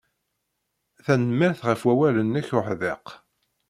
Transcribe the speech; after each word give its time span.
Tanemmirt 1.05 1.61
ɣef 1.69 1.81
wawal-nnek 1.87 2.47
uḥdiq. 2.57 3.05